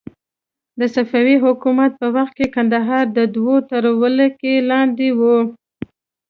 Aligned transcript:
د 0.79 0.81
صفوي 0.95 1.35
حکومت 1.45 1.91
په 2.01 2.07
وخت 2.15 2.33
کې 2.39 2.51
کندهار 2.55 3.05
د 3.17 3.19
دوی 3.35 3.57
تر 3.71 3.83
ولکې 4.01 4.53
لاندې 4.71 5.09
و. 5.17 5.21